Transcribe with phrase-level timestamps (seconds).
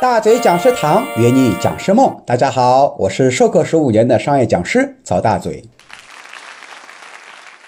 [0.00, 5.64] 大嘴讲师堂圆你讲师梦，大家好，我是授课十五年的商业讲师曹大嘴。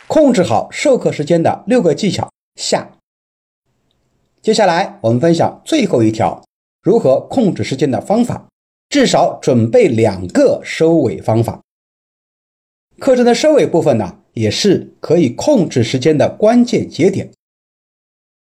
[0.07, 2.91] 控制好授课时间的六个技巧下。
[4.43, 6.43] 接下来我们分享最后一条，
[6.83, 8.47] 如何控制时间的方法，
[8.89, 11.61] 至少准备两个收尾方法。
[12.99, 17.31] 课程的收尾部分呢，也是可以控制时间的关键节点。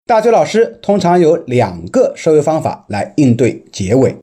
[0.07, 4.15] 大嘴老师通常有两个收尾方法来应对结尾。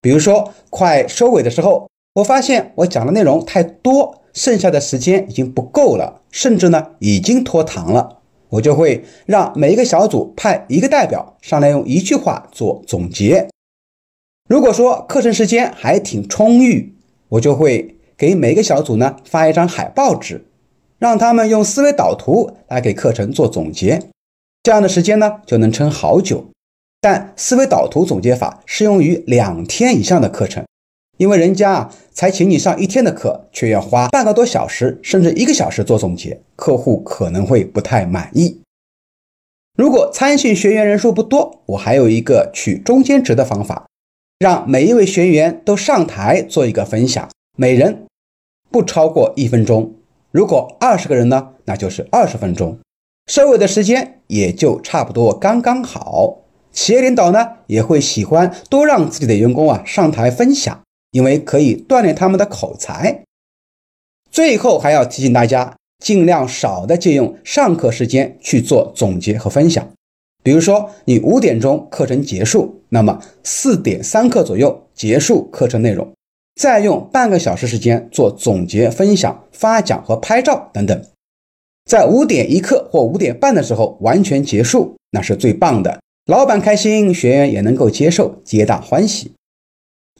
[0.00, 13.50] 比如说，快收尾的时候，我发现我讲的内容太多，剩下的时间已经不够了，甚至呢已经拖堂了，我就会让每一个小组派一个代表上来，用一句话做总结。
[14.48, 16.94] 如果说课程时间还挺充裕，
[17.28, 20.46] 我就会给每个小组呢发一张海报纸，
[20.98, 24.00] 让他们用思维导图来给课程做总结。
[24.62, 26.50] 这样的时间呢，就能撑好久。
[27.00, 30.66] 但思维导图总结法适用于两天以上的课程，
[31.16, 38.60] 因为人家啊才请你上一天的课，却要花半个多小时甚至一个小时做总结，客户可能会不太满意。
[39.78, 43.86] 如果参训学员人数不多，我还有一个取中间值的方法，
[44.38, 48.04] 让每一位学员都上台做一个分享，每人
[48.70, 49.94] 不超过一分钟。
[50.30, 52.78] 如果二十个人呢，那就是二十分钟。
[53.30, 56.38] 收尾的时间也就差不多刚刚好。
[56.72, 63.22] 企业领导呢也会喜欢多让自己的员工啊上台分享，因为可以锻炼他们的口才。
[64.32, 69.88] 最后还要提醒大家，尽量少的借用上课时间去做总结和分享。
[70.42, 76.12] 比如说，你五点钟课程结束，那么四点三刻左右结束课程内容，
[76.60, 81.00] 再用半个小时时间做总结、分享、发奖和拍照等等。
[81.84, 86.00] 在五点一刻或五点半的时候完全结束，那是最棒的。
[86.26, 89.32] 老板开心，学员也能够接受，皆大欢喜。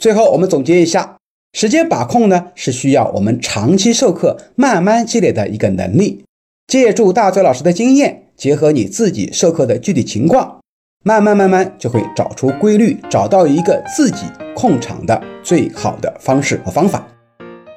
[0.00, 1.18] 最后，我们总结一下，
[1.52, 6.24] 时间把控呢，是需要我们长期授课慢慢积累的一个能力。
[6.66, 10.60] 借助大嘴老师的经验，结合你自己授课的具体情况，
[11.04, 14.24] 慢慢慢慢就会找出规律，找到一个自己
[14.56, 17.06] 控场的最好的方式和方法。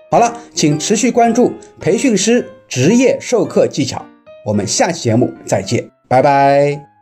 [0.09, 2.47] 好了，请持续关注培训师。
[2.67, 4.03] 职业授课技巧，
[4.45, 6.92] 我们下期节目再见，拜拜。